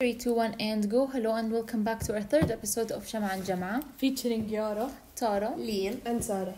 [0.00, 1.08] Three, two, one, and go.
[1.08, 3.82] Hello and welcome back to our third episode of Shama and Jama.
[3.96, 4.92] featuring Yara.
[5.16, 5.52] Tara.
[5.56, 6.00] Lean.
[6.04, 6.54] And Sarah.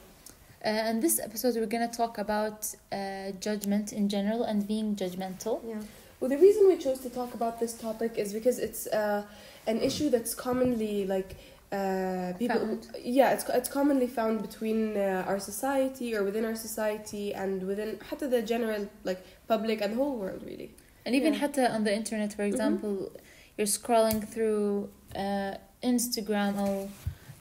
[0.63, 5.63] Uh, in this episode, we're gonna talk about uh, judgment in general and being judgmental.
[5.67, 5.81] Yeah.
[6.21, 9.23] Well, the reason we chose to talk about this topic is because it's uh,
[9.67, 11.37] an issue that's commonly like
[11.73, 12.59] uh, people.
[12.59, 12.89] Found.
[13.03, 17.97] Yeah, it's it's commonly found between uh, our society or within our society and within
[18.11, 20.73] حتى the general like public and the whole world really.
[21.07, 21.41] And even Yeah.
[21.49, 23.11] حتى on the internet, for example,
[23.58, 26.90] you're scrolling through uh, Instagram or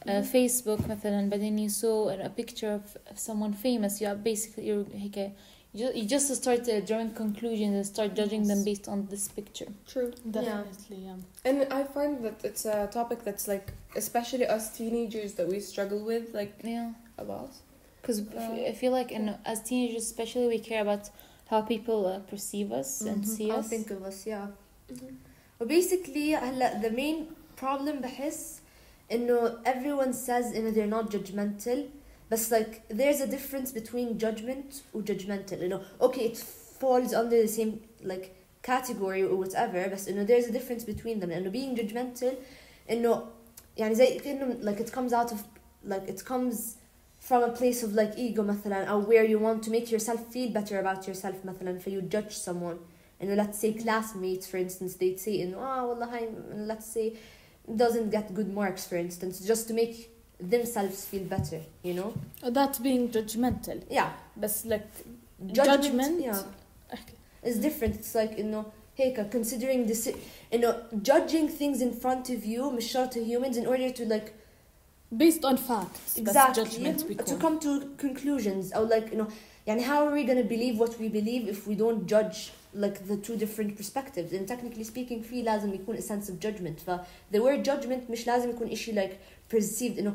[0.06, 0.24] uh, Mhm.
[0.32, 4.00] Facebook مثلا بعدين you saw a picture of of someone famous.
[4.00, 5.30] You are basically you're هيك
[5.76, 8.64] you just, you just start uh, drawing conclusions and start judging them Yes.
[8.70, 9.70] based on this picture.
[9.92, 10.10] True.
[10.38, 11.16] Definitely, yeah.
[11.48, 13.66] And I find that it's a topic that's like,
[14.02, 16.90] especially us teenagers, that we struggle with like Yeah.
[17.22, 17.50] a lot.
[18.00, 21.04] Because Uh, I feel like in, as teenagers, especially, we care about
[21.50, 23.34] how people uh, perceive us and Mhm.
[23.36, 23.68] see How us.
[23.72, 24.46] think of us, yeah.
[25.60, 27.24] وبيسكلي هلا the main
[27.64, 28.60] problem بحس
[29.12, 31.78] انه everyone says انه they're not judgmental
[32.30, 36.36] بس like there's a difference between judgment و judgmental you know okay it
[36.80, 37.72] falls under the same
[38.02, 38.30] like
[38.62, 42.34] category or whatever بس انه there's a difference between them لانه being judgmental
[42.90, 43.26] انه
[43.76, 45.38] يعني زي كأنه like it comes out of
[45.86, 46.76] like it comes
[47.28, 50.50] from a place of like ego مثلا or where you want to make yourself feel
[50.50, 52.78] better about yourself مثلا for you judge someone
[53.22, 56.28] انه let's say classmates for instance they'd say انه اه والله هاي
[56.68, 57.12] let's say
[57.76, 59.96] doesn't get good marks for instance just to make
[60.54, 62.10] themselves feel better you know
[62.50, 64.88] That being judgmental yeah بس like
[65.46, 66.20] judgment, Judgment.
[66.20, 66.42] yeah
[67.46, 68.64] it's different it's like انه
[68.96, 70.08] هيك considering this
[70.54, 74.30] انه judging things in front of you مش شرط humans in order to like
[75.14, 79.30] based on facts بس exactly judgment to بيكون come to conclusions or like you know
[79.66, 83.06] يعني how are we going to believe what we believe if we don't judge like
[83.08, 86.90] the two different perspectives and technically speaking في لازم يكون a sense of judgment ف
[87.32, 89.12] the word judgment مش لازم يكون إشي like
[89.54, 90.14] perceived انه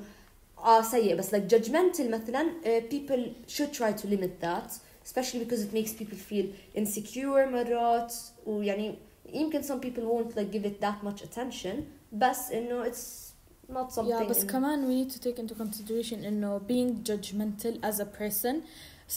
[0.57, 4.71] اه سيء بس like judgmental مثلا uh, people should try to limit that
[5.05, 6.45] especially because it makes people feel
[6.80, 8.14] insecure مرات
[8.45, 8.95] ويعني
[9.33, 11.75] يمكن some people won't like give it that much attention
[12.14, 13.30] بس انه it's
[13.71, 17.89] not something yeah بس إنه- كمان we need to take into consideration انه being judgmental
[17.89, 18.55] as a person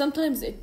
[0.00, 0.54] sometimes it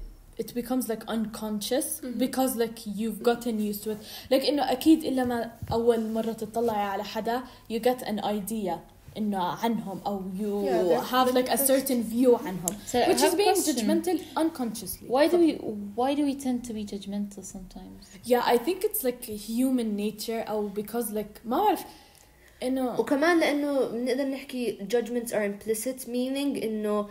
[0.44, 2.18] it becomes like unconscious Mhm.
[2.26, 3.98] because like you've gotten used to it
[4.32, 7.42] like انه اكيد الا ما اول مره تطلعي على حدا
[7.74, 8.74] you get an idea
[9.18, 13.08] انه عنهم او you Yeah, they're- have like a they're- certain view عنهم So I
[13.10, 13.76] which have is a being question.
[13.76, 15.52] judgmental unconsciously Why do we
[16.00, 18.02] Why do we tend to be judgmental sometimes?
[18.32, 21.84] yeah I think it's like human nature او because like ما بعرف
[22.64, 27.08] انه وكمان لانه بنقدر نحكي judgments are implicit meaning انه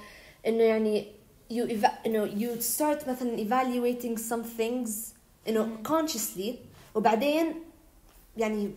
[0.47, 1.07] انه يعني
[1.53, 4.91] you eva- انه you start مثلا evaluating some things
[5.49, 6.53] انه consciously
[6.95, 7.55] وبعدين
[8.37, 8.71] يعني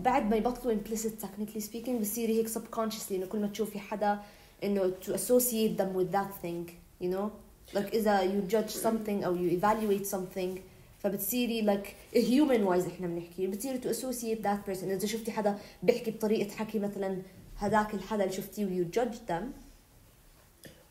[0.00, 4.18] بعد ما يبطلوا implicit technically speaking بصير هيك subconsciously انه كل ما تشوفي حدا
[4.64, 6.70] انه to associate them with that thing
[7.02, 7.28] you know
[7.74, 10.58] like اذا you judge something او you evaluate something
[11.02, 16.10] فبتصيري like human wise احنا بنحكي بتصيري to associate that person اذا شفتي حدا بيحكي
[16.10, 17.22] بطريقه حكي مثلا
[17.56, 19.42] هذاك الحدا اللي شفتيه you judge them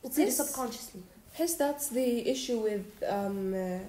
[0.05, 3.79] بتصيري بس- subconsciously Hence, that's the issue with um, uh,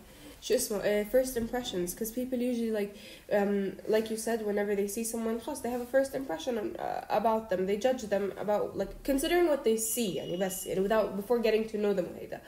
[0.41, 2.97] شو اسمه uh, first impressions because people usually like
[3.33, 6.77] um, like you said whenever they see someone خلاص they have a first impression on,
[6.77, 10.89] uh, about them they judge them about like considering what they see يعني بس يعني
[10.89, 12.41] without before getting to know them وهيدا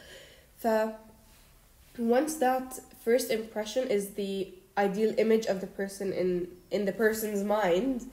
[0.58, 0.66] ف
[1.98, 4.48] once that first impression is the
[4.78, 8.06] ideal image of the person in in the person's mind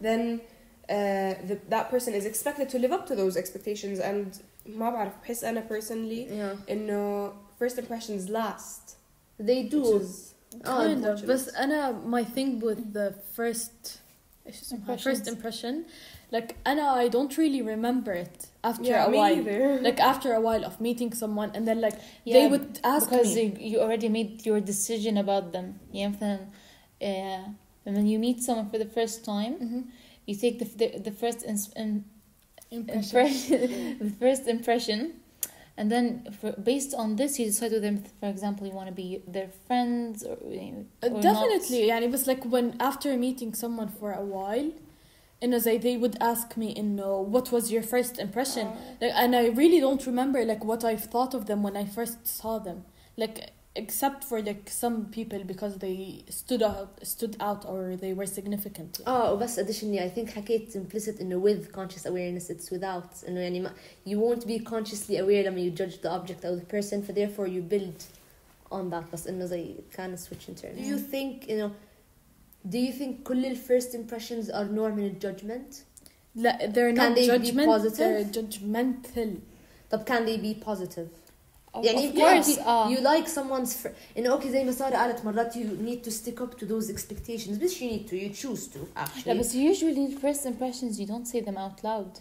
[0.00, 0.40] then
[0.88, 4.26] uh, the, that person is expected to live up to those expectations and
[4.68, 7.32] ما بعرف بحس أنا personally yeah انه
[7.62, 8.96] first impressions last
[9.42, 10.34] they do which is
[10.66, 11.26] آه، kind of unfortunate.
[11.26, 13.88] بس أنا my thing with the first
[14.46, 15.04] إيش اسمها؟ Impressions.
[15.18, 15.74] first impression
[16.36, 20.32] like أنا I don't really remember it after yeah a me while either like after
[20.34, 23.50] a while of meeting someone and then like Yeah, they would ask because me you,
[23.70, 25.66] you already made your decision about them.
[25.94, 26.38] يعني مثلا
[27.02, 27.48] uh,
[27.84, 29.82] when you meet someone for the first time, Mhm.
[30.28, 31.90] you take the the, the first ins- in,
[32.70, 34.98] impression impression, the first impression,
[35.76, 36.06] and then
[36.40, 40.22] for, based on this, you decide whether, for example, you want to be their friends
[40.22, 40.36] or,
[41.02, 41.88] Uh, or definitely Not.
[41.88, 44.70] يعني بس like when after meeting someone for a while
[45.42, 48.66] إنه زي they would ask me إنه what was your first impression
[49.00, 52.26] like, and I really don't remember like what I thought of them when I first
[52.26, 52.84] saw them
[53.16, 55.98] like except for like some people because they
[56.40, 61.20] stood out stood out or they were significant اه وبس additionally I think حكيت implicit
[61.20, 63.72] انه with conscious awareness it's without انه يعني ما
[64.08, 67.46] you won't be consciously aware لما you judge the object or the person for therefore
[67.46, 68.04] you build
[68.72, 71.70] on that بس انه زي كان switch in turn do you think you know
[72.72, 75.74] do you think كل ال first impressions are normal judgment
[76.36, 77.98] لا they're Can not they be judgment positive?
[77.98, 79.28] they're judgmental
[79.90, 81.27] طب can they be positive Of,
[81.74, 84.96] يعني of يمكن course انت اه you like someone's fr- انه اوكي زي ما ساره
[84.96, 88.42] قالت مرات you need to stick up to those expectations بس you need to you
[88.42, 92.20] choose to لا actually بس usually the first impressions you don't say them out loud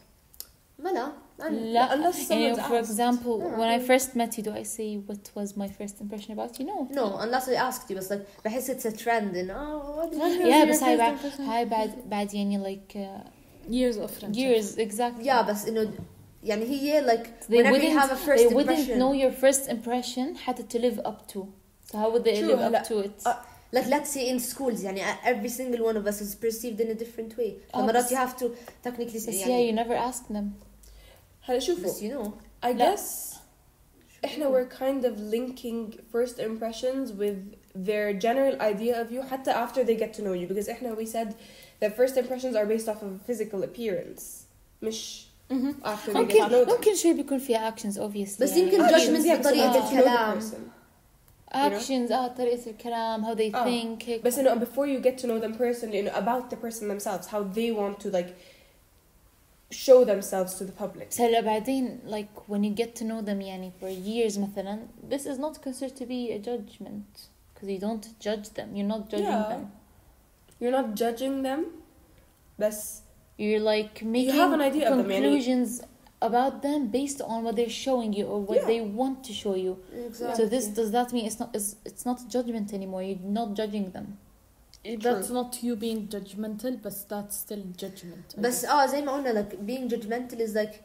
[0.80, 1.12] ما لا
[1.50, 2.90] لا unless يعني someone's for asked.
[2.92, 3.60] example Yeah.
[3.60, 6.66] when I first met you do I say what was my first impression about you
[6.66, 10.12] no no unless I asked you بس like بحس it's a trend in oh what
[10.12, 11.42] did you yeah your بس هاي first بعد impression?
[11.42, 13.28] هاي بعد بعد يعني like uh,
[13.72, 15.92] years of friendship years exactly yeah بس انه
[16.48, 19.32] يعني هي like they whenever you wouldn't have a first they wouldn't impression know your
[19.44, 21.40] first impression حتى to live up to
[21.92, 23.34] so how would they True, live هلا- up to it uh,
[23.76, 26.96] like let's say in schools يعني every single one of us is perceived in a
[27.04, 28.46] different way آه، فمرات بس- you have to
[28.88, 30.44] technically بس yeah يعني you never ask them
[31.42, 32.28] هلا شوفوا بس you know
[32.66, 32.96] I لا.
[32.96, 33.00] guess
[34.26, 37.38] احنا we're kind of linking first impressions with
[37.76, 41.06] their general idea of you حتى after they get to know you because احنا we
[41.06, 41.34] said
[41.84, 44.22] that first impressions are based off of physical appearance
[44.82, 45.26] مش Mhm.
[45.26, 46.70] after they ممكن get to know them.
[46.74, 48.62] ممكن شوي بيكون فيها actions obviously بس يعني.
[48.62, 50.40] يمكن Actions, judgment yeah, بس بطريقة get to know the الكلام.
[50.40, 50.56] person.
[51.54, 53.66] actions اه طريقة الكلام how they آه.
[53.66, 54.24] think هيك.
[54.24, 57.28] بس انه before you get to know them personally you know, about the person themselves
[57.28, 58.30] how they want to like
[59.72, 63.42] show themselves to the public بس هلا بعدين like when you get to know them
[63.42, 64.80] يعني for years مثلا
[65.10, 69.10] this is not considered to be a judgment because you don't judge them you're not
[69.10, 69.50] judging Yeah.
[69.54, 69.66] them
[70.62, 71.62] you're not judging them
[72.62, 72.74] but
[73.38, 75.82] you're like making have an idea of them, يعني- conclusions
[76.30, 78.68] about them based on what they're showing you or what Yeah.
[78.72, 79.72] they want to show you
[80.08, 83.50] exactly so this does that mean it's not it's, it's not judgment anymore you're not
[83.60, 84.08] judging them
[85.06, 88.70] that's not you being judgmental but that's still judgment I بس guess.
[88.72, 90.76] اه زي ما قلنا like being judgmental is like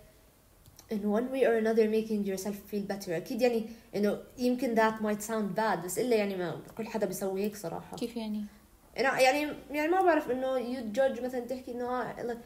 [0.90, 3.66] in one way or another making yourself feel better اكيد يعني
[3.96, 7.96] انه يمكن that might sound bad بس الا يعني ما كل حدا بيسوي هيك صراحه
[7.96, 8.44] كيف يعني
[8.99, 12.38] انا يعني يعني ما بعرف انه you judge مثلا تحكي انه آه، like,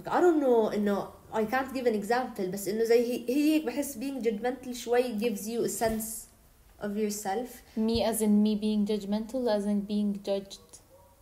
[0.00, 3.54] like I don't know انه I can't give an example بس انه زي هي هي
[3.54, 6.34] هيك بحس being judgmental شوي gives you a sense
[6.82, 10.80] of yourself me as in me being judgmental as in being judged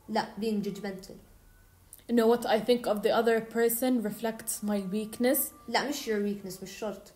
[0.08, 1.14] لا being judgmental
[2.08, 6.22] you know what I think of the other person reflects my weakness لا مش your
[6.22, 7.12] weakness مش شرط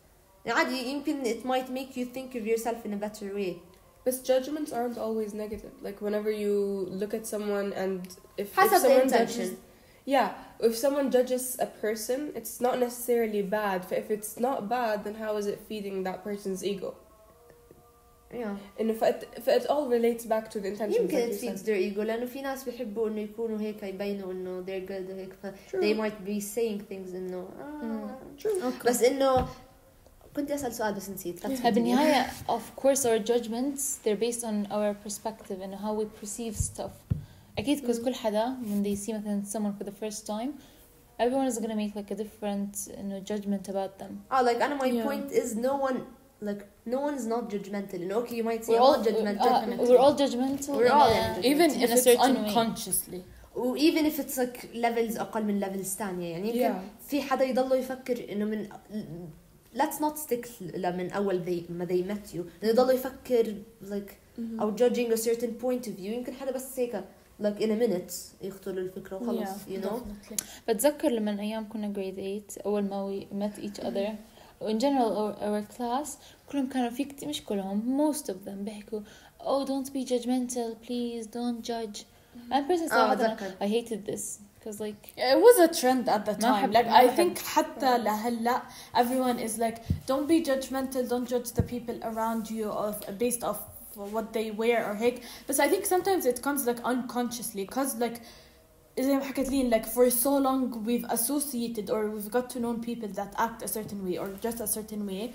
[0.46, 3.56] يعني عادي يمكن it might make you think of yourself in a better way
[4.05, 5.73] But judgments aren't always negative.
[5.82, 8.06] Like whenever you look at someone and
[8.37, 9.58] if, if حسب the someone intention judges,
[10.05, 13.78] yeah, if someone judges a person, it's not necessarily bad.
[13.88, 16.94] But if it's not bad, then how is it feeding that person's ego?
[18.32, 18.56] yeah.
[18.78, 21.38] And if it, if it all relates back to the intentions, يمكن like it you
[21.38, 21.67] feeds said.
[21.67, 25.46] their ego لانه في ناس بيحبوا انه يكونوا هيك يبينوا انه they're good وهيك ف
[25.46, 25.81] True.
[25.81, 28.19] they might be saying things انه آه.
[28.38, 28.62] True.
[28.62, 28.87] okay.
[28.87, 29.49] بس انه
[30.37, 31.64] كنت اسال سؤال بس نسيت Let's continue.
[31.64, 36.90] بالنهاية of course our judgments they're based on our perspective and how we perceive stuff
[37.58, 40.50] أكيد because كل حدا when they see مثلا someone for the first time
[41.20, 44.78] everyone is gonna make like a different you know, judgment about them Oh, like أنا
[44.78, 45.05] my Yeah.
[45.06, 45.99] point is no one
[46.49, 46.62] like
[46.94, 47.99] no one is not judgmental.
[48.05, 49.52] And okay, you might say we're I'm all, not judgmental.
[49.52, 51.44] uh, we're all judgmental We're in all a- judgmental.
[51.52, 52.49] even in if a it's certain way.
[52.49, 53.20] unconsciously
[53.56, 57.08] و even if it's like levels أقل من levels تانية يعني يمكن Yeah.
[57.11, 58.69] في حدا يضل يفكر إنه من
[59.75, 63.55] let's not stick ل- من أول they ما they met you إنه يضل يفكر
[63.90, 64.61] like Mhm.
[64.61, 67.05] أو judging a certain point of view يمكن حدا بس هيك
[67.43, 68.12] like in a minute
[68.43, 70.43] يقتل الفكرة وخلص Yeah, you know definitely.
[70.69, 74.12] بتذكر لما أيام كنا grade 8 أول ما we met each other
[74.68, 76.09] in general our, our class
[76.52, 79.00] كلهم كانوا في كتير مش كلهم most of them بيحكوا
[79.40, 81.99] oh don't be judgmental please don't judge
[82.52, 84.23] and personally آه صراحة بتذكر I hated this
[84.61, 86.71] because like It was a trend at the ما time.
[86.71, 87.16] أحب- Like ما I أحب.
[87.16, 88.62] think حتى لهلا
[88.95, 93.61] everyone is like don't be judgmental, don't judge the people around you of based off
[93.95, 95.16] what they wear or heck.
[95.47, 98.21] But I think sometimes it comes like unconsciously because like
[98.99, 102.75] زي ما حكيت لي like for so long we've associated or we've got to know
[102.75, 105.33] people that act a certain way or just a certain way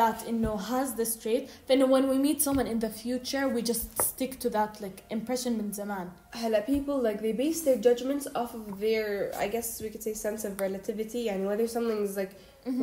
[0.00, 3.60] that you know has this trait then when we meet someone in the future we
[3.72, 8.26] just stick to that like impression من زمان هلا people like they base their judgments
[8.34, 12.16] off of their I guess we could say sense of relativity and whether something is
[12.16, 12.32] like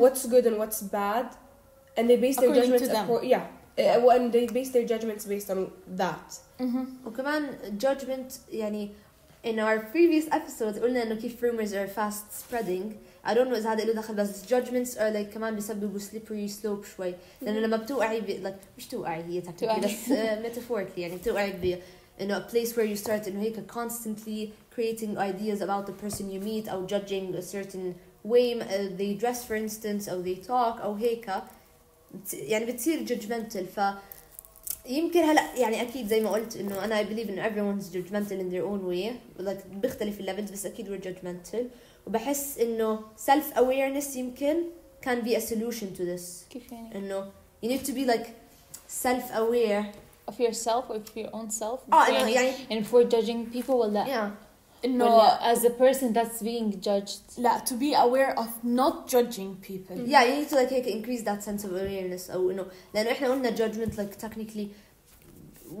[0.02, 1.26] what's good and what's bad
[1.96, 3.06] and they base their According to judgments them.
[3.08, 3.46] acco- yeah
[3.78, 5.58] uh, and they base their judgments based on
[6.02, 6.28] that
[7.06, 8.90] وكمان judgment يعني
[9.44, 12.84] in our previous episodes قلنا انه كيف rumors are fast spreading
[13.26, 16.96] I don't know اذا هذا له دخل بس judgments are like كمان بيسببوا slippery slope
[16.96, 19.80] شوي لانه لما بتوقعي ب like مش توقعي هي technically توقعي.
[19.80, 21.78] بس uh, metaphorically يعني بتوقعي ب
[22.20, 26.40] انه a place where you start انه هيك constantly creating ideas about the person you
[26.44, 27.94] meet او judging a certain
[28.28, 28.64] way uh,
[28.98, 31.30] they dress for instance او they talk او هيك
[32.14, 33.80] بت- يعني بتصير judgmental ف
[34.86, 38.52] يمكن هلا يعني اكيد زي ما قلت انه انا I believe انه everyone's judgmental in
[38.52, 39.12] their own way
[39.46, 41.62] like بيختلف الليفلز بس اكيد we're judgmental
[42.06, 44.56] وبحس انه self awareness يمكن
[45.06, 47.30] can be a solution to this كيف يعني انه
[47.64, 48.26] you need to be like
[48.88, 49.84] self aware
[50.28, 53.70] of yourself or of your own self اه انه يعني يعني and before judging people
[53.70, 54.50] ولا yeah
[54.84, 59.56] انه ولا as a person that's being judged لا to be aware of not judging
[59.68, 63.10] people yeah you need to like هيك increase that sense of awareness او انه لانه
[63.12, 64.68] احنا قلنا judgment like technically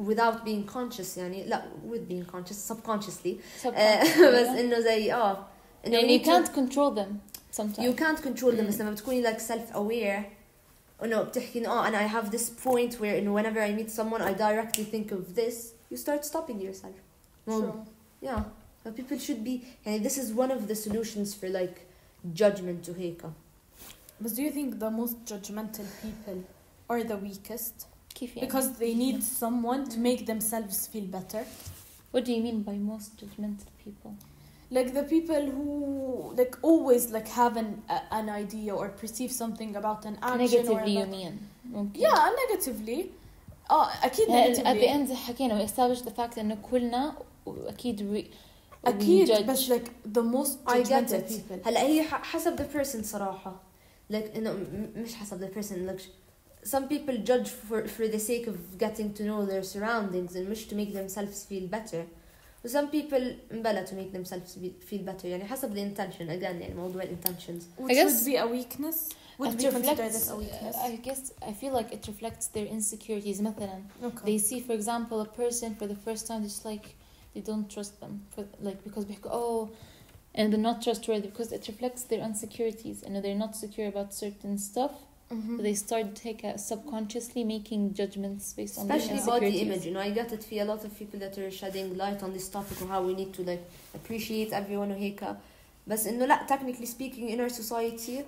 [0.08, 4.02] without being conscious يعني لا with being conscious subconsciously آه،
[4.32, 5.46] بس انه زي اه انه
[5.84, 7.20] يعني we you need to- can't control them
[7.60, 10.22] sometimes you can't control them بس لما بتكوني like self aware
[11.04, 14.20] انه بتحكي انه اه انا I have this point where انه whenever I meet someone
[14.22, 15.54] I directly think of this
[15.92, 16.96] you start stopping yourself
[17.46, 17.84] Well, True.
[18.28, 18.42] yeah
[18.84, 19.54] but people should be
[19.86, 21.76] يعني this is one of the solutions for like
[22.42, 23.22] judgment وهيك
[24.22, 26.38] But do you think the most judgmental people
[26.90, 27.86] are the weakest?
[28.14, 31.44] كيف يعني Because they need someone to make themselves feel better.
[32.12, 34.12] what do you mean by most judgmental people
[34.76, 35.68] Like the people who
[36.40, 40.38] like always like have an a, an idea or perceive something about an action or
[40.46, 41.32] negatively you about, mean
[41.72, 43.06] ممكن yeah negatively.
[43.70, 44.88] اه اكيد at the negatively.
[44.88, 47.14] end حكينا we established the fact انه كلنا
[47.46, 48.24] واكيد we,
[48.86, 49.42] we اكيد judge.
[49.42, 49.88] بس like
[50.18, 51.66] the most I get judgmental it people.
[51.66, 53.60] هلا هي ح- حسب the person صراحة
[54.12, 56.02] like انه م- مش حسب the person like
[56.70, 60.66] some people judge for for the sake of getting to know their surroundings and مش
[60.68, 62.02] to make themselves feel better
[62.64, 66.60] و some people مبلا to make themselves be- feel better يعني حسب the intention again
[66.60, 68.96] يعني موضوع ال intentions Which guess- would be a weakness.
[69.38, 70.76] Would It we consider reflects, this a weakness?
[70.88, 74.24] I guess I feel like it reflects their insecurities مثلا okay.
[74.28, 76.86] they see for example a person for the first time just like
[77.34, 79.68] they don't trust them for like because بيحكوا oh
[80.34, 84.54] and they're not trustworthy because it reflects their insecurities and they're not secure about certain
[84.70, 84.92] stuff
[85.32, 85.56] Mhm.
[85.56, 89.62] so they start take a, subconsciously making judgments based on especially their body insecurities.
[89.66, 92.20] image you know I get it في a lot of people that are shedding light
[92.26, 93.62] on this topic and how we need to like
[93.98, 95.36] appreciate everyone وهيك
[95.86, 98.22] بس انه لا technically speaking in our society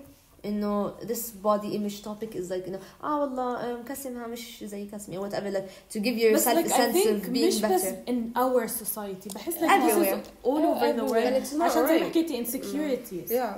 [0.45, 5.21] انه this body image topic is like انه اه والله مكسمها مش زي كسمي or
[5.21, 7.83] whatever like to give بس yourself like a I sense think of مش being بس
[7.85, 10.15] better in our society بحس like Everywhere.
[10.15, 11.11] this is all Oh, over the everywhere.
[11.11, 12.03] world And it's not عشان زي ما right.
[12.03, 13.55] حكيتي insecurities Yeah.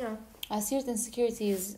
[0.00, 1.76] yeah I see it insecurities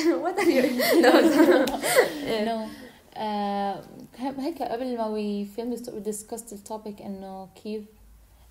[0.23, 0.63] what are you
[1.01, 1.11] no
[2.45, 2.69] no
[3.15, 3.75] uh,
[4.19, 7.83] هيك قبل ما we filmed we discussed the topic انه كيف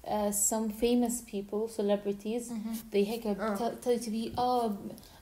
[0.07, 2.53] uh, some famous people celebrities
[2.93, 3.57] they هيك آه.
[3.57, 4.73] tell, tell you to be oh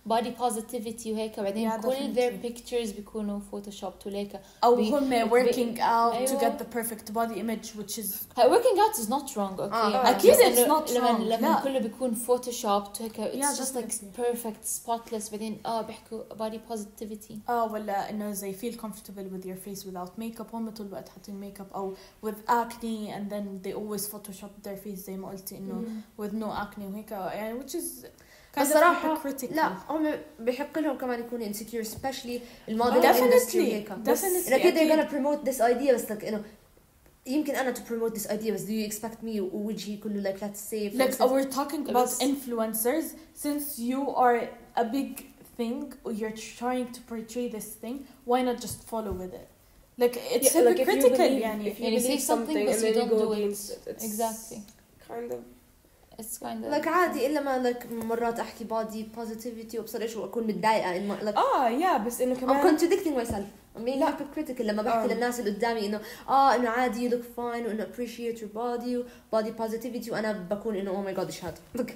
[0.09, 2.49] body positivity وهيك بعدين Yeah, كل their definitely.
[2.61, 6.40] pictures بيكونوا photoshopped وهيك أو بي- هم بي- working out to أيوة.
[6.40, 10.11] get the perfect body image which is هاي working out is not wrong okay آه.
[10.11, 11.21] أكيد بس it's إنه not لما wrong.
[11.21, 11.61] لما لا.
[11.64, 14.23] كله بيكون photoshopped هيك it's Yeah, just like definitely.
[14.23, 19.68] perfect spotless بعدين اه بيحكوا body positivity اه ولا انه زي feel comfortable with your
[19.68, 21.94] face without makeup هم طول الوقت حاطين makeup او
[22.26, 25.85] with acne and then they always photoshop their face زي ما قلتي انه
[26.21, 28.06] with no acne وهيك يعني which is
[28.63, 29.55] hypocritical.
[29.55, 34.45] لا هم بحق لهم كمان يكونوا insecure especially الموديل definitely هيك أكيد
[34.75, 34.91] they're أكيد.
[34.91, 36.43] gonna promote this idea بس like انه
[37.25, 40.59] يمكن أنا to promote this idea بس do you expect me ووجهي كله like let's
[40.71, 43.05] say for like instance- we're talking about influencers
[43.43, 44.47] since you are
[44.77, 45.25] a big
[45.59, 47.95] thing or you're trying to portray this thing
[48.29, 49.47] why not just follow with it
[50.01, 52.57] like it's Yeah, like if you hypocritical believe- يعني if you يعني say believe something
[52.57, 53.53] something but you don't do it.
[53.53, 53.87] it.
[53.91, 54.59] It's exactly
[55.09, 55.39] Kind of.
[56.21, 60.47] it's kind of like عادي الا ما like مرات احكي body positivity وابصر ايش واكون
[60.47, 63.44] متضايقه انه like اه يا بس انه I'm كمان contradicting myself
[63.76, 64.06] I'm being لا.
[64.16, 65.14] hypocritical لما بحكي آه.
[65.14, 69.02] للناس اللي قدامي انه اه انه عادي you look fine وانه appreciate your body و
[69.37, 71.92] body positivity وانا بكون انه oh my god ايش هذا Like,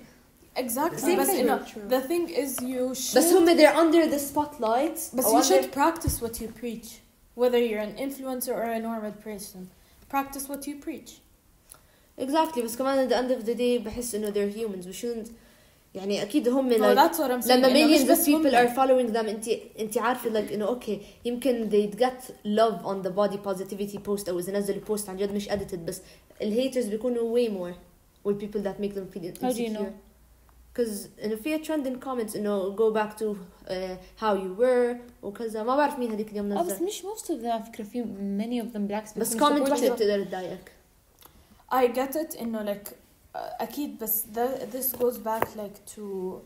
[0.58, 1.30] exactly Same بس thing.
[1.38, 1.90] انه True.
[1.92, 5.48] the thing is you should بس هم they're under the spotlight But أو you under-
[5.48, 6.88] should practice what you preach,
[7.40, 9.60] whether you're an influencer or a normal person.
[10.14, 11.10] Practice what you preach.
[12.20, 15.30] exactly بس كمان at the end of the day بحس انه they're humans we shouldn't
[15.94, 17.50] يعني اكيد هم No, like that's what I'm saying.
[17.52, 18.42] لما إنه مش millions of بس هم.
[18.42, 19.48] people are following them انت
[19.78, 24.38] انت عارفه like انه اوكي يمكن they get love on the body positivity post او
[24.38, 26.00] اذا نزلوا post عن جد مش edited بس
[26.42, 27.74] الهيترز بيكونوا way more
[28.28, 29.46] with people that make them feel insecure.
[29.46, 29.86] How do you know?
[30.74, 33.72] Because انه في trend in comments انه go back to uh,
[34.22, 37.42] how you were وكذا ما بعرف مين هذيك اليوم اه بس نزل مش most of
[37.42, 38.02] them على فكرة في
[38.38, 39.92] many of them blacks بس بيكونوا comment واحدة supportive.
[39.92, 40.72] بتقدر تضايقك
[41.72, 46.40] I get it إنه like uh, أكيد بس the, this goes back like to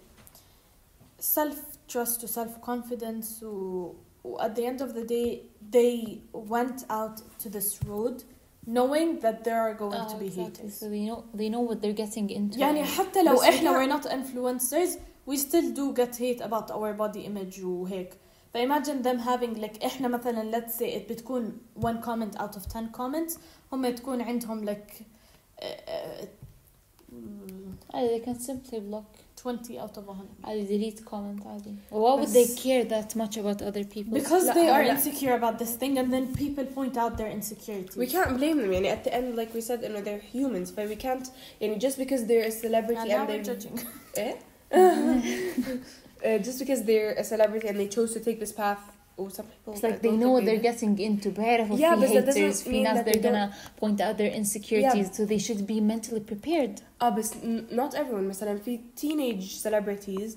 [1.18, 1.56] self
[1.88, 7.16] trust to self confidence و, و at the end of the day they went out
[7.42, 8.24] to this road
[8.66, 10.44] knowing that there are going Ah, to be exactly.
[10.68, 10.74] haters.
[10.80, 12.58] So they know they know what they're getting into.
[12.58, 14.90] يعني حتى لو بس احنا هي- we're not influencers
[15.30, 18.14] we still do get hate about our body image وهيك
[18.54, 22.90] فimagine them having like احنا مثلا let's say it بتكون one comment out of 10
[22.98, 23.38] comments
[23.72, 25.13] هم تكون عندهم like uh, uh, mm,
[27.94, 29.04] عادي they can simply block
[29.36, 33.36] 20 out of 100 عادي delete comment عادي why would they بس- care that much
[33.36, 34.94] about other people because لا، they are لا.
[34.96, 38.72] insecure about this thing and then people point out their insecurities We can't blame them
[38.72, 41.28] يعني at the end like we said you know they're humans but we can't
[41.60, 43.76] يعني just because they're a celebrity and and, now we're they judging
[44.16, 44.34] eh?
[46.26, 48.82] uh, just because they're a celebrity and they chose to take this path
[49.16, 50.70] or some people It's I like they don't know think what they're do.
[50.70, 53.28] getting into بعرفوا Yeah, في but that haters doesn't في mean ناس that they're they
[53.28, 53.52] gonna
[53.82, 58.28] point out their insecurities so they should be mentally prepared اه بس n- not everyone
[58.28, 60.30] مثلا في teenage celebrities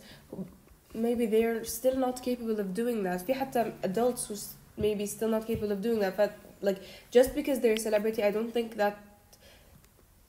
[0.95, 5.29] maybe they're still not capable of doing that في حتى adults who s- maybe still
[5.29, 6.31] not capable of doing that but
[6.67, 6.79] like
[7.17, 8.95] just because they're a celebrity I don't think that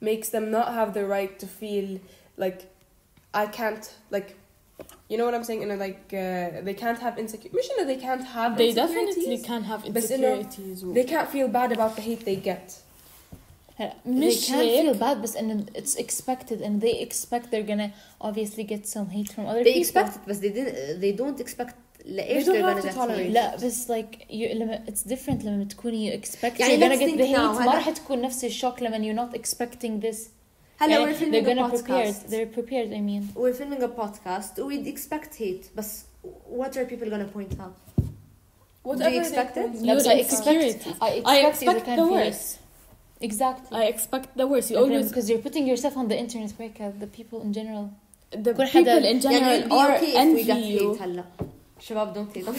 [0.01, 1.89] makes them not have the right to feel
[2.45, 2.59] like
[3.43, 3.85] I can't
[4.17, 4.29] like
[5.11, 8.01] you know what I'm saying and like uh, they can't have insecurity مش إنه they
[8.01, 9.47] can't have they definitely insecurities.
[9.47, 12.67] can have بس إنه insecurities و- they can't feel bad about the hate they get
[13.79, 14.97] they مش can't feel هيك.
[15.01, 19.47] bad بس and it's expected and they expect they're gonna obviously get some hate from
[19.47, 21.75] other they people expect it but they didn't they don't expect
[22.05, 23.33] لإيش They don't they're have gonna to get tolerate hate.
[23.33, 27.01] لا بس like you لما it's different لما تكوني you expect يعني you're gonna let's
[27.01, 27.39] get think the hate now.
[27.39, 30.19] ما هلا- راح تكون نفس الشوك لما you're not expecting this
[30.79, 33.83] هلا يعني we're filming they're a gonna prepared podcast they're prepared I mean we're filming
[33.83, 36.03] a podcast we'd expect hate بس
[36.59, 37.75] what are people gonna point out
[38.83, 39.71] whatever they expect it?
[39.73, 40.87] point لا بس I Your expect insecurities.
[41.01, 42.27] I I expect you expect can the feel it.
[42.27, 42.49] worst
[43.29, 46.51] exactly I expect the worst you Like, always because you're putting yourself on the internet
[46.61, 47.85] break the people in general
[48.47, 50.79] the كل people حدا- in يعني general it'd be are okay if we got envy
[50.79, 51.25] you hate هلا
[51.81, 52.49] شباب don't hate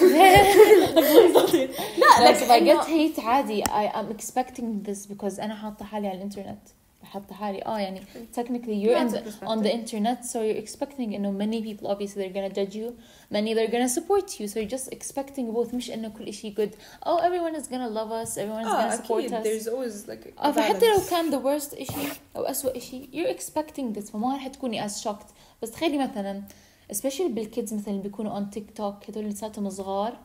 [2.00, 5.86] لا like if I get إنه- hate عادي I am expecting this because أنا حاطة
[5.86, 6.60] حالي على الإنترنت
[7.10, 8.02] حاطة حالي اه يعني
[8.38, 12.34] technically you're in the, on the internet so you're expecting إنه many people obviously they're
[12.34, 12.94] gonna judge you
[13.32, 16.72] many they're gonna support you so you're just expecting both مش إنه كل إشي good
[17.06, 20.10] oh everyone is gonna love us everyone is اه gonna support اكيد us there's always
[20.10, 21.10] like a اه فحتى لو balance.
[21.10, 25.32] كان the worst إشي أو أسوأ إشي you're expecting this فما راح تكوني as shocked
[25.62, 26.44] بس تخيلي مثلا
[26.94, 30.18] especially بالكيدز مثلا اللي بيكونوا on تيك توك هدول اللي لساتهم صغار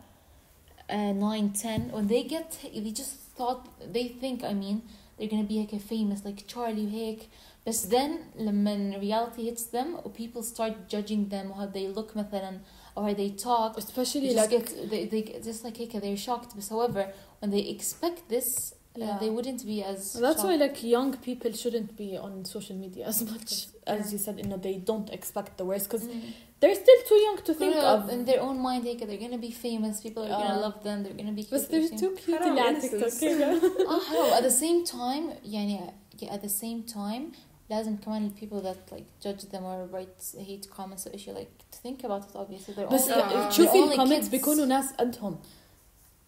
[0.90, 4.78] uh, 9 10 when they get they just thought they think I mean
[5.17, 7.27] they're gonna be like famous like Charli هيك
[7.65, 12.59] but then when reality hits them people start judging them how they look مثلا
[12.95, 16.53] or how they talk especially they like get, they, they just like they're shocked.
[16.55, 19.18] But however when they expect this Yeah.
[19.22, 20.64] they wouldn't be as That's why shocked.
[20.66, 23.50] like young people shouldn't be on social media as much
[23.94, 24.34] as you said.
[24.42, 26.22] You know, they don't expect the worst because Mm.
[26.60, 28.00] they're still too young to think Think of.
[28.14, 30.64] in their own mind هيك they're gonna be famous people are gonna آه.
[30.66, 31.96] love them they're gonna be But cute they're وشي.
[32.02, 33.20] too cute حرام اللي على تيك innocence.
[33.20, 35.80] توك اه حلو at the same time يعني
[36.20, 37.36] yeah, at the same time
[37.70, 41.52] لازم كمان ال people that like judge them or write hate comments or issue like
[41.72, 43.48] to think about it obviously they're بس only, آه.
[43.50, 44.30] they're شوفي only الكومنتس kids.
[44.30, 45.38] بيكونوا ناس قدهم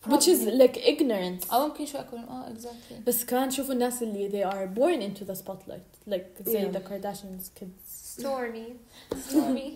[0.06, 1.52] which is like ignorance.
[1.52, 3.06] اه ممكن شوي اكون اه exactly.
[3.08, 6.76] بس كمان شوفوا الناس اللي they are born into the spotlight like زي yeah.
[6.76, 8.18] the Kardashians kids.
[8.18, 8.74] Stormi.
[9.30, 9.72] Stormi.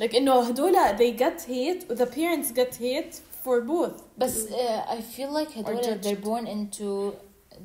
[0.00, 4.02] like انه هدول they get hate the parents get hate for both.
[4.18, 4.52] بس uh,
[4.88, 7.14] I feel like هدول they're born into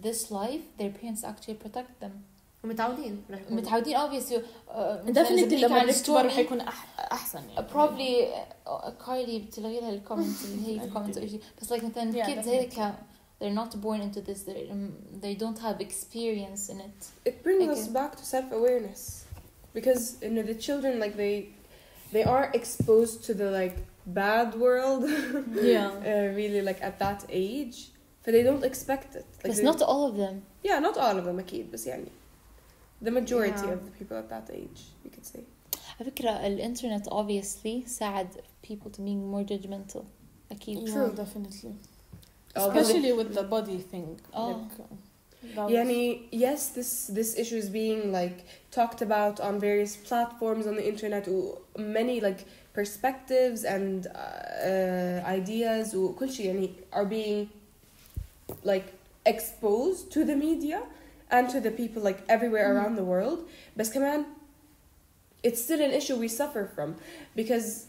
[0.06, 2.33] this life their parents actually protect them.
[2.64, 3.61] ومتعودين رح يكونوا.
[3.62, 7.38] متعودين obviously uh, مثلاً إذا definitely بنحكي لما عن نكبر Stormy، رح يكون أح- احسن
[7.38, 8.35] Uh, يعني probably
[8.68, 12.48] uh, كايلي بتلغي لها الكومنت اللي هي الكومنت او شيء بس like مثلا Yeah, kids
[12.48, 12.72] هيك
[13.40, 14.90] they're not born into this they um,
[15.24, 17.92] they don't have experience in it it brings us Okay.
[18.00, 19.02] back to self-awareness
[19.78, 21.37] because you know the children like they
[22.16, 23.76] they are exposed to the like
[24.24, 25.02] bad world
[25.74, 27.78] yeah uh, really like at that age
[28.22, 30.37] but they don't expect it like but they- not all of them
[30.68, 32.09] yeah not all of them أكيد بس يعني
[33.02, 33.72] the majority Yeah.
[33.76, 35.40] of the people at that age you could say
[36.00, 38.28] على فكرة الانترنت obviously ساعد
[38.68, 40.02] people to being more judgmental
[40.52, 41.12] أكيد yeah, True.
[41.16, 41.72] definitely
[42.57, 44.46] Oh, especially with the body thing Oh.
[44.48, 44.85] like, uh,
[45.54, 46.02] that was- Yani,
[46.44, 48.38] yes, this this issue is being like
[48.78, 51.24] talked about on various platforms on the internet.
[51.28, 51.37] و
[51.98, 52.40] Many like
[52.78, 54.11] perspectives and uh,
[54.70, 57.48] uh, ideas وكل شيء يعني are being
[58.64, 58.87] like
[59.26, 60.81] exposed to the media
[61.33, 62.74] and to the people like everywhere Mm.
[62.76, 63.38] around the world.
[63.76, 64.24] بس كمان
[65.46, 66.96] it's still an issue we suffer from
[67.37, 67.87] because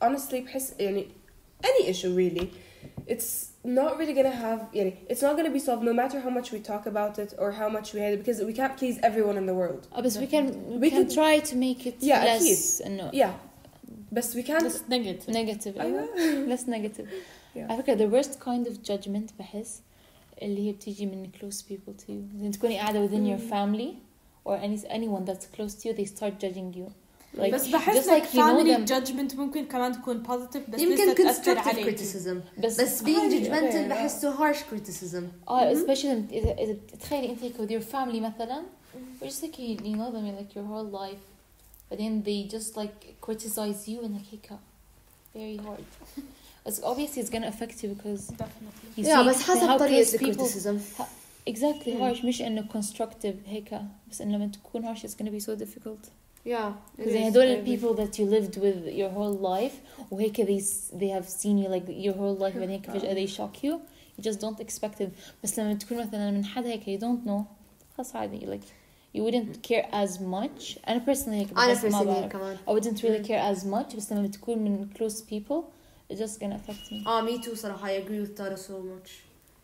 [0.00, 1.06] honestly بحس يعني
[1.64, 2.50] any issue really
[3.06, 3.30] it's
[3.64, 6.58] not really gonna have يعني it's not gonna be solved no matter how much we
[6.58, 9.46] talk about it or how much we hate it because we can't please everyone in
[9.46, 12.24] the world uh, but we can we, We can could- try to make it Yeah,
[12.24, 13.32] less إنه yeah
[14.12, 16.08] بس we can't That's negative negative أيوة.
[16.48, 17.06] less negative
[17.54, 17.70] Yeah.
[17.70, 19.80] على فكرة the worst kind of judgment بحس
[20.42, 23.50] اللي هي بتيجي من close people to you زي تكوني قاعدة within your Mm.
[23.52, 23.88] family
[24.48, 26.90] or any anyone that's close to you they start judging you
[27.38, 30.70] like بس بحس just like like you know family them judgment ممكن كمان تكون positive
[30.70, 33.90] بس يمكن لسه تأثر constructive عليك criticism بس بس being عادي، judgmental okay.
[33.90, 38.62] بحسه harsh criticism اه especially إذا إذا تخيلي أنت هيك with your family مثلا
[39.22, 41.22] or just like you, you know them like your whole life
[41.90, 44.50] but then they just like criticize you and like هيك
[45.36, 45.84] very hard
[46.68, 50.04] it's obviously it's gonna affect you because definitely you yeah see بس حسب how طريقة
[50.04, 50.76] close people criticism
[51.50, 52.00] exactly Mm.
[52.00, 56.08] harsh مش إنه constructive هيك بس إنه لما تكون harsh it's gonna be so difficult
[56.46, 57.26] yeah it زي is.
[57.26, 57.80] هدول I ال agree.
[57.80, 59.74] people that you lived with your whole life
[60.10, 63.30] وهيك they s- they have seen you like your whole life بعدين هيك فجأة they
[63.30, 63.72] shock you
[64.20, 65.08] you just don't expect it
[65.44, 67.42] بس لما تكون مثلا من حد هيك you don't know
[67.96, 68.64] خلاص عادي like
[69.16, 72.70] you wouldn't care as much أنا personally هيك أنا بحس ما personally بعرف كمان I
[72.70, 73.28] wouldn't really Mm.
[73.28, 75.62] care as much بس لما بتكون من close people
[76.12, 79.10] it's just gonna affect me اه me too صراحة I agree with Tara so much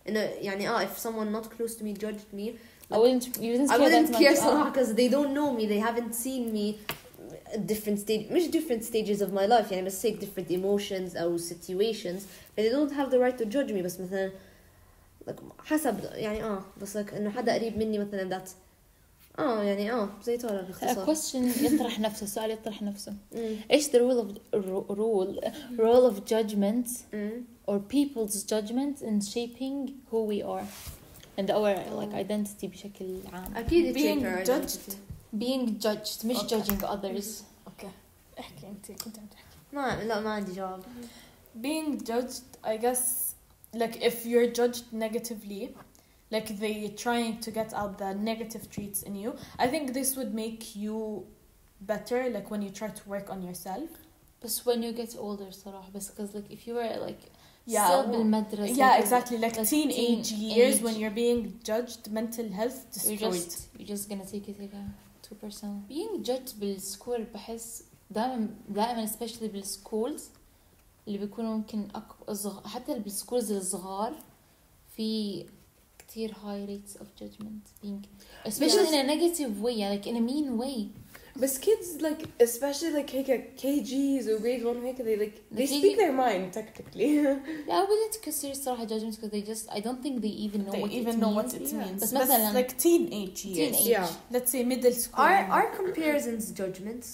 [0.09, 2.53] إنه يعني اه if someone not close to me judged me
[2.93, 4.73] I wouldn't you wouldn't I care wouldn't that care much صراحة آه.
[4.73, 6.75] because they don't know me they haven't seen me
[7.55, 11.39] at different stage مش different stages of my life يعني بس take different emotions أو
[11.39, 12.21] situations
[12.57, 14.31] but they don't have the right to judge me بس مثلا
[15.29, 18.49] like حسب يعني اه بس like إنه حدا قريب مني مثلا that
[19.39, 23.57] اه يعني اه زي تارا A باختصار question يطرح نفسه السؤال يطرح نفسه مم.
[23.71, 27.45] ايش the rule of rule role of judgment مم.
[27.71, 30.67] or people's judgment in shaping who we are
[31.39, 32.25] and our like Oh.
[32.25, 34.79] identity بشكل عام أكيد it Being shape our judged.
[34.79, 34.97] identity.
[35.39, 36.49] being judged مش Okay.
[36.51, 37.91] judging others اوكي
[38.39, 40.83] احكي انت كنت عم تحكي ما لا ما عندي جواب
[41.63, 43.03] being judged I guess
[43.77, 45.69] like if you're judged negatively
[46.31, 50.33] like they trying to get out the negative traits in you I think this would
[50.35, 51.27] make you
[51.81, 53.89] better like when you try to work on yourself
[54.45, 57.23] بس when you get older صراحة بس because like if you were like
[57.67, 60.83] Yeah, still well, بالمدرسة yeah or- exactly like, like teenage teen years age.
[60.83, 64.75] when you're being judged mental health you're destroyed just you're just gonna take it like
[64.83, 64.85] a
[65.27, 70.29] two percent being judged بالسكول بحس دائما دائما especially بالسكولز
[71.07, 72.07] اللي بيكونوا ممكن أك...
[72.29, 72.67] أصغ...
[72.69, 74.15] حتى بالسكولز الصغار
[74.97, 75.45] في
[76.09, 78.03] كتير high rates of judgment being
[78.47, 78.93] especially Yes.
[78.93, 80.89] in a negative way يعني like in a mean way
[81.37, 85.67] But kids like especially like هيك KGs or grade one هيك they like they The
[85.67, 87.11] speak KG their mind technically.
[87.69, 90.73] yeah I wouldn't consider صراحة judgment because they just I don't think they even know
[90.73, 91.53] they what even it know means.
[91.53, 91.83] what it Yeah.
[91.85, 93.89] means بس بس مثلاً- like teenage years Teenage.
[93.97, 94.09] yeah.
[94.35, 97.09] let's say middle school are are comparisons judgments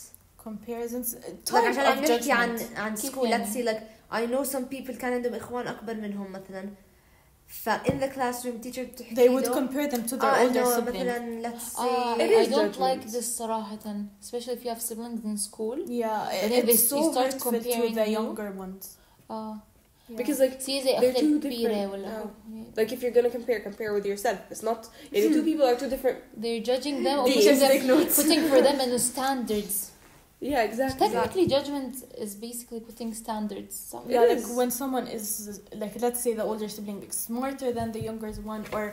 [0.46, 3.54] comparisons uh, like type عشان of عم نحكي عن judgment عن كيف school يعني؟ let's
[3.54, 3.80] say like
[4.12, 6.68] I know some people كان عندهم إخوان أكبر منهم مثلا
[7.46, 10.56] ف in the classroom teacher بتحكي they would له compare them to their اه older
[10.56, 13.12] إنه sibling مثلا let's Ah, say It I is don't like judgment.
[13.12, 13.78] this صراحة
[14.22, 17.32] especially if you have siblings in school yeah And then they- it's so you start
[17.32, 18.18] hurtful to comparing the you.
[18.18, 18.84] younger ones
[19.30, 19.56] اه
[20.18, 21.92] Because like سي زي They're أختي too الكبيرة different.
[21.92, 22.80] ولا Oh.
[22.80, 24.38] like if you're gonna compare, compare with yourself.
[24.52, 24.80] It's not
[25.12, 26.16] يعني two people are two different.
[26.42, 27.36] they're judging them or These.
[27.36, 28.16] putting, Just take them, notes.
[28.20, 29.74] putting for them in the standards
[30.52, 31.08] Yeah, exactly.
[31.08, 34.56] technically judgment is basically putting standards so, It yeah like is.
[34.60, 38.62] when someone is like let's say the older sibling is smarter than the younger one
[38.76, 38.84] or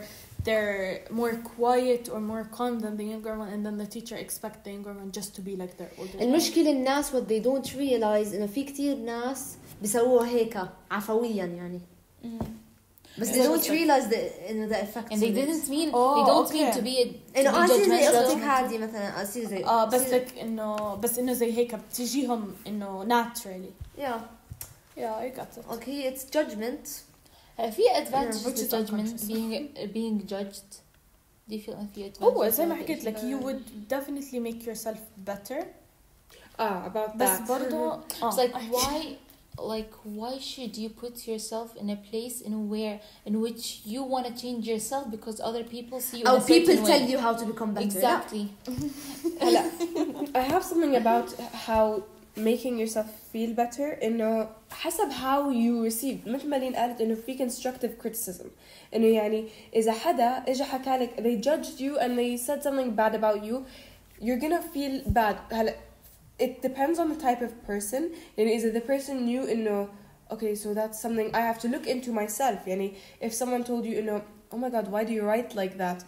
[0.46, 4.56] they're more quiet or more calm than the younger one and then the teacher expect
[4.64, 6.22] the younger one just to be like their older one.
[6.28, 10.58] المشكلة الناس what they don't realize إنه في كتير ناس بيسووها هيك
[10.90, 11.80] عفويا يعني
[12.24, 12.44] Mm.
[13.18, 13.32] بس Yeah.
[13.32, 15.48] they don't realize the إنه the effects and they of it.
[15.48, 16.64] didn't mean Oh, they don't okay.
[16.64, 19.24] mean to be a, to إنه اه be تصير زي أختك judgmental عادي مثلا اه
[19.24, 24.20] تصير زي اه بس تصير- like انه بس انه زي هيك بتجيهم انه naturally yeah
[24.98, 26.88] yeah I got it okay it's judgment
[27.58, 29.24] Uh, في advantages which to is judgment unconscious.
[29.28, 30.70] being being judged
[31.48, 32.82] do you feel like في advantages هو زي ما to it?
[32.82, 34.98] حكيت like you would definitely make yourself
[35.30, 35.62] better
[36.60, 37.48] Ah, about بس that.
[37.48, 39.04] برضو It's like why
[39.58, 44.26] like why should you put yourself in a place in where in which you want
[44.26, 46.90] to change yourself because other people see you أو in a certain people way.
[46.90, 48.46] tell you how to become better exactly
[49.40, 49.62] هلا
[50.34, 51.34] I have something about
[51.66, 52.02] how
[52.36, 57.38] making yourself feel better إنه حسب how you receive مثل ما لين قالت إنه في
[57.38, 58.46] constructive criticism
[58.94, 63.14] إنه يعني إذا حدا إجا حكى لك they judged you and they said something bad
[63.14, 63.64] about you
[64.20, 65.74] you're gonna feel bad هلا
[66.38, 69.88] it depends on the type of person يعني إذا the person knew إنه
[70.30, 73.98] okay so that's something I have to look into myself يعني if someone told you
[73.98, 76.04] إنه oh my god why do you write like that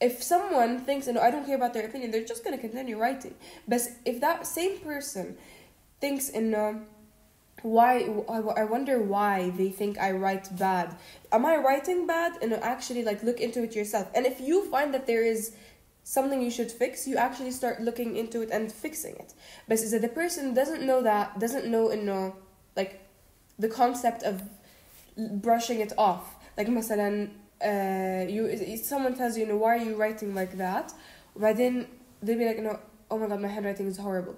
[0.00, 2.98] if someone thinks, you know, I don't care about their opinion, they're just gonna continue
[2.98, 3.34] writing.
[3.66, 5.36] But if that same person
[6.00, 6.74] thinks, in uh,
[7.62, 10.94] why, I I wonder why they think I write bad.
[11.32, 12.38] Am I writing bad?
[12.40, 14.08] And actually, like, look into it yourself.
[14.14, 15.56] And if you find that there is
[16.04, 19.34] something you should fix, you actually start looking into it and fixing it.
[19.66, 22.36] But is that the person doesn't know that, doesn't know, you know,
[22.76, 23.00] like,
[23.58, 24.42] the concept of
[25.16, 26.36] brushing it off.
[26.56, 27.28] Like, مثلا,
[27.62, 30.92] uh, you someone tells you, you know, why are you writing like that?
[31.36, 31.86] But then
[32.22, 32.78] they'll be like, no,
[33.10, 34.36] oh my god, my handwriting is horrible.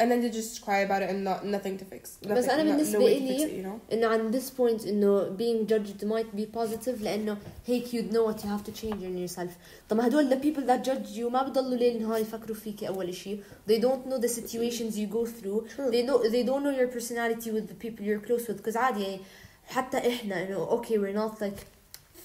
[0.00, 2.02] and then they just cry about it and not nothing to fix.
[2.22, 3.92] بس Nothing, أنا no- بالنسبة no way to إلي- fix it, you know.
[3.92, 8.38] انه عن this point انه being judged might be positive لانه هيك you know what
[8.44, 9.50] you have to change in yourself
[9.88, 13.14] طب ما هدول the people that judge you ما بضلوا ليل نهار يفكروا فيكي اول
[13.14, 15.90] شيء they don't know the situations you go through True.
[15.90, 19.02] they know they don't know your personality with the people you're close with because عادي
[19.02, 19.20] يعني
[19.66, 21.60] حتى احنا انه okay we're not like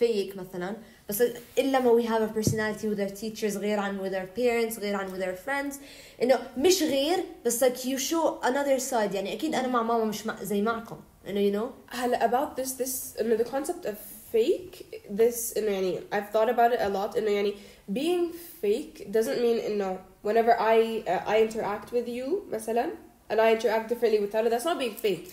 [0.02, 0.76] fake مثلا
[1.10, 1.24] بس
[1.58, 4.96] الا ما we have a personality with our teachers غير عن with our parents غير
[4.96, 5.76] عن with our friends
[6.22, 10.26] انه مش غير بس like you show another side يعني اكيد انا مع ماما مش
[10.26, 13.96] مع زي معكم انه you know هلا about this this انه the concept of
[14.34, 14.84] fake
[15.18, 17.54] this انه يعني I've thought about it a lot انه يعني
[17.94, 22.90] being fake doesn't mean انه whenever I uh, I interact with you مثلا
[23.32, 25.26] and I interact differently with Tala that's not being fake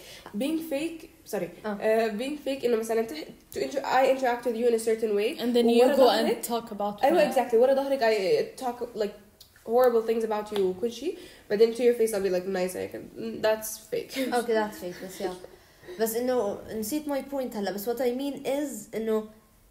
[0.43, 1.01] being fake
[1.33, 1.79] sorry آه.
[1.79, 3.11] uh, being fake انه مثلا انت
[3.55, 6.01] to inter I interact with you in a certain way And then you وورا go
[6.01, 7.35] ظهرك- and talk about ايوه me.
[7.35, 9.15] exactly ورا ظهرك I talk like
[9.67, 11.17] horrible things about you كل شيء
[11.51, 14.79] but then to your face I'll be like nice I can that's fake okay that's
[14.79, 15.35] fake بس yeah
[16.01, 19.25] بس انه نسيت my point هلا بس what I mean is انه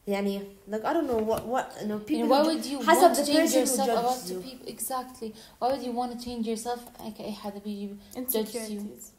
[0.08, 3.02] يعني like I don't know what what انه And people why who- would you حسب
[3.02, 4.42] want to the change person who yourself about judges the you.
[4.50, 5.30] people exactly
[5.60, 9.12] why would you want to change yourself like أي حدا بيجي Insecurities.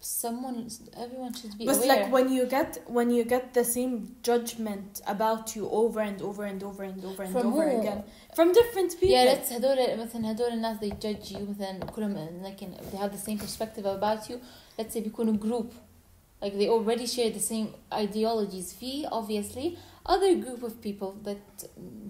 [0.00, 0.58] someone
[1.04, 3.94] everyone should be But aware like when you get when you get the same
[4.28, 7.80] judgment about you over and over and over and over and From over who?
[7.80, 8.00] again
[8.36, 9.14] from different people.
[9.16, 12.60] yeah let's هدول مثلا هدول الناس they judge you مثلا كلهم like
[12.92, 14.36] they have the same perspective about you
[14.78, 15.66] let's say بيكونوا group
[16.42, 21.68] like they already share the same ideologies في obviously other group of people that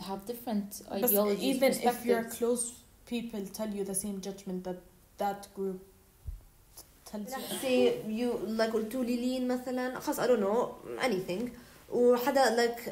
[0.09, 2.39] have different But ideologies even if your perspectives.
[2.39, 2.65] close
[3.07, 4.81] people tell you the same judgment that
[5.23, 5.81] that group
[7.11, 7.37] tells you.
[7.37, 7.77] let's say
[8.21, 8.29] you
[8.59, 11.49] like قلتوا لي لين مثلا خلاص I don't know anything
[11.93, 12.91] وحدا like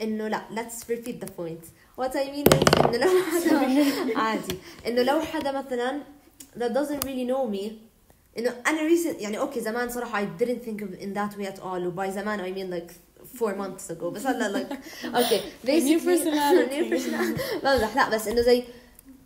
[0.00, 1.64] انه لا let's repeat the point
[1.96, 6.02] what I mean is انه لو حدا عادي انه لو حدا مثلا
[6.56, 7.72] that doesn't really know me
[8.38, 11.60] انه انا recent يعني اوكي زمان صراحه I didn't think of in that way at
[11.60, 12.92] all وباي زمان I mean like
[13.38, 16.72] four months ago بس هلا like اوكي new personality.
[16.72, 18.64] new personality بمزح لا بس انه زي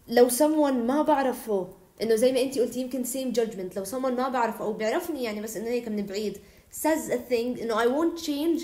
[0.09, 1.69] لو someone ما بعرفه
[2.03, 5.41] انه زي ما انت قلتي يمكن same judgment لو someone ما بعرفه او بيعرفني يعني
[5.41, 6.39] بس انه هيك من بعيد
[6.83, 8.63] says a thing انه I won't change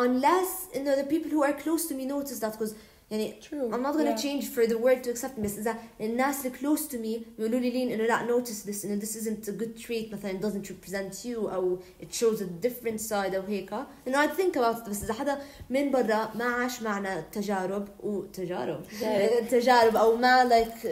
[0.00, 2.72] unless انه the people who are close to me notice that because
[3.12, 4.16] يعني true I'm not gonna Yeah.
[4.16, 7.60] change for the world to accept me بس إذا الناس اللي close to me بيقولوا
[7.60, 10.68] لي لين إنه لا notice this إنه this isn't a good trait مثلا it doesn't
[10.70, 13.72] represent you أو it shows a different side أو هيك
[14.08, 15.38] إنه I'd think about it بس إذا حدا
[15.70, 19.48] من برا ما عاش معنا تجارب وتجارب تجارب.
[19.50, 20.86] تجارب أو ما like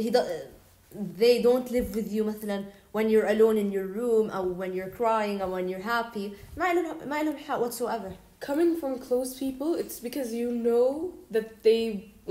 [0.00, 0.18] he do,
[1.18, 4.96] they don't live with you مثلا when you're alone in your room أو when you're
[4.98, 8.12] crying أو when you're happy ما لهم ما لهم حق whatsoever
[8.48, 10.86] coming from close people, it's because you know
[11.34, 11.82] that they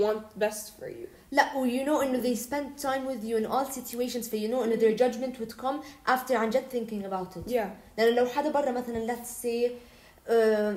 [0.02, 1.06] want best for you.
[1.32, 4.48] لا و you know انه they spend time with you in all situations ف you
[4.48, 7.66] know انه their judgment would come after عن جد thinking about it Yeah.
[7.98, 9.70] لانه لو حدا برا مثلا let's say
[10.28, 10.74] uh,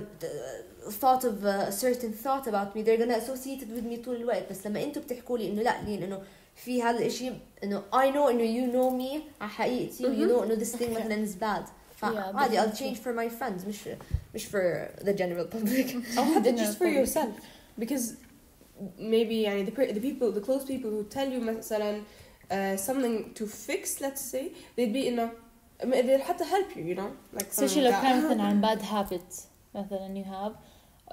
[1.01, 4.49] thought of a certain thought about me they're gonna associate it with me طول الوقت
[4.51, 6.21] بس لما انتوا بتحكوا لي انه لا لين انه
[6.55, 7.31] في هذا الاشي
[7.63, 10.31] انه I know انه you know me على حقيقتي و you Mhm.
[10.31, 11.69] know انه this thing مثلا is bad
[12.03, 12.77] فعادي I'll definitely.
[12.79, 13.89] change for my friends مش
[14.35, 16.93] مش for the general public Or حتى Dinner just for public.
[16.97, 17.33] yourself.
[17.79, 18.13] Because
[18.97, 22.01] maybe يعني the, per- the people, the close people who tell you مثلا
[22.51, 25.29] uh, something to fix, let's say, they'd be in a
[25.85, 27.11] they'll have to help you, you know?
[27.33, 28.25] Like something especially لو like كان that.
[28.31, 30.53] مثلا عن bad habits مثلا you have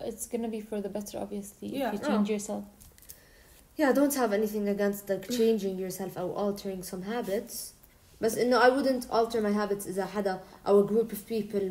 [0.08, 1.88] it's gonna be for the better obviously Yeah.
[1.88, 2.64] if you change yourself
[3.78, 7.54] Yeah, I don't have anything against like changing yourself or altering some habits.
[8.20, 11.62] بس انه I wouldn't alter my habits إذا حدا أو a group of people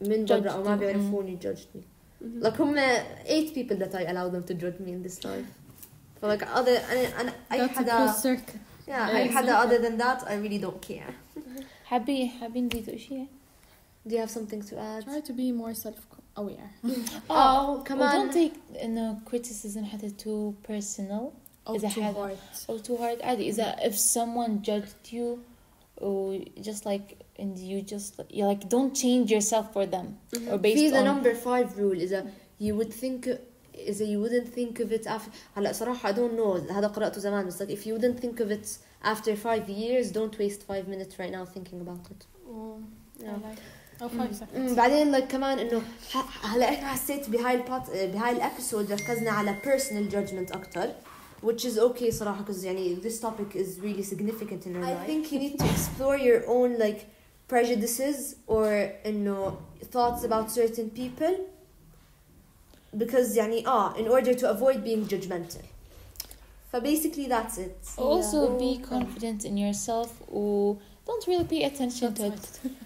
[0.00, 0.80] من برا أو ما Judged you.
[0.80, 1.80] بيعرفوني judged me.
[2.22, 2.42] Mhm.
[2.44, 2.76] Like هم
[3.26, 5.48] eight people that I allow them to judge me in this life.
[6.20, 8.58] So like other أنا أنا أي That's a حدا close circle.
[8.88, 9.66] yeah أي Yeah, حدا exactly.
[9.66, 11.12] other than that I really don't care.
[11.84, 13.26] حابين حابين تزيدوا شيء
[14.08, 15.04] Do you have something to add?
[15.04, 16.70] Try to be more self-aware.
[17.28, 18.14] Oh, come come on on.
[18.16, 21.32] don't take انه criticism حتى too personal
[21.68, 22.36] Oh, إذا too حدا- hard.
[22.68, 25.38] or too hard عادي إذا if someone judged you
[25.96, 26.38] or
[26.68, 30.06] just like and you just you like don't change yourself for them
[30.50, 32.26] or based في the on number five rule إذا
[32.60, 33.28] you would think
[33.74, 37.46] إذا you wouldn't think of it after هلا صراحة I don't know هذا قرأته زمان
[37.46, 38.68] بس like if you wouldn't think of it
[39.04, 42.26] after five years don't waste five minutes right now thinking about it.
[42.48, 42.78] Oh,
[43.22, 43.28] Yeah.
[43.28, 43.58] I like.
[44.02, 44.56] Oh, five seconds.
[44.56, 49.56] أمم، بعدين like كمان إنه ح- هلا إحنا حسيت بهاي البات بهاي الابيسود ركزنا على
[49.64, 50.90] personal judgment أكتر
[51.44, 54.98] which is okay صراحة because يعني this topic is really significant in our life.
[55.02, 57.06] I think you need to explore your own like
[57.48, 59.56] prejudices or إنه
[59.92, 61.34] thoughts about certain people
[62.96, 65.64] because يعني اه in order to avoid being judgmental.
[66.72, 68.58] ف فبasically that's it Also, Yeah.
[68.64, 70.76] be confident in yourself or
[71.08, 72.26] don't really pay attention to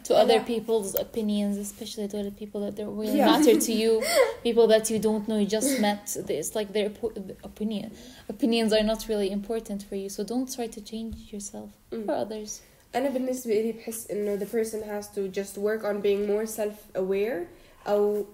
[0.06, 0.22] to Yeah.
[0.22, 3.32] other people's opinions, especially to other people that don't really Yeah.
[3.32, 3.92] matter to you,
[4.48, 6.04] people that you don't know, you just met.
[6.40, 7.14] It's like their po-
[7.50, 7.88] opinion.
[8.34, 12.04] Opinions are not really important for you, so don't try to change yourself Mm.
[12.06, 12.50] for others.
[12.94, 17.46] أنا بالنسبة لي بحس إنه the person has to just work on being more self-aware
[17.88, 18.24] أو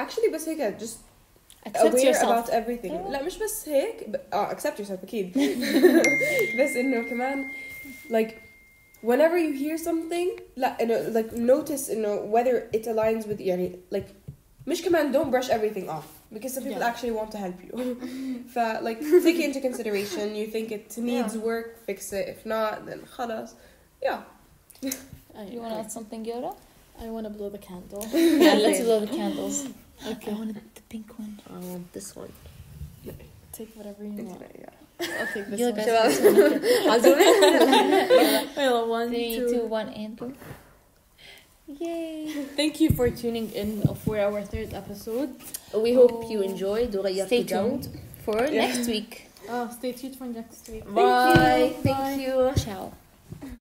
[0.00, 0.96] actually بس هيك just
[1.68, 2.22] Accept aware yourself.
[2.22, 3.10] about everything أيوة.
[3.10, 4.16] لا مش بس هيك ب...
[4.32, 5.32] اه accept yourself أكيد
[6.60, 7.44] بس إنه كمان
[8.10, 8.32] like
[9.02, 14.06] whenever you hear something لا إنه like notice إنه whether it aligns with يعني like
[14.66, 16.90] مش كمان don't brush everything off because some people Yeah.
[16.92, 17.96] actually want to help you
[18.54, 21.46] ف like take it into consideration you think it needs Yeah.
[21.50, 23.50] work fix it if not then خلاص
[24.02, 24.18] yeah
[25.52, 26.52] You want to add something, Yoda?
[27.04, 28.02] I want to blow the candle.
[28.46, 29.56] Yeah, let's blow the candles.
[30.12, 30.30] Okay.
[30.32, 31.32] I wanted the pink one.
[31.56, 32.32] I want this one
[33.58, 34.42] Take whatever you want.
[34.64, 34.77] yeah.
[34.99, 35.75] I'll take this you one.
[35.75, 38.49] guys I'll do it.
[38.57, 39.49] Well, one, Three, two.
[39.49, 40.33] two, one, and go.
[41.67, 42.45] Yay!
[42.55, 45.35] Thank you for tuning in for our third episode.
[45.73, 46.29] We hope oh.
[46.29, 46.91] you enjoyed.
[47.27, 47.87] Stay tuned
[48.25, 48.65] for yeah.
[48.65, 49.29] next week.
[49.47, 50.83] Oh, stay tuned for next week.
[50.93, 51.75] Bye.
[51.83, 52.51] Thank you.
[52.53, 52.63] Thank you.
[52.63, 53.55] Ciao.